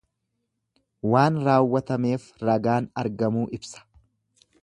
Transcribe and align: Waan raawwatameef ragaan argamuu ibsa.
Waan 1.15 1.37
raawwatameef 1.49 2.25
ragaan 2.51 2.89
argamuu 3.05 3.47
ibsa. 3.59 3.87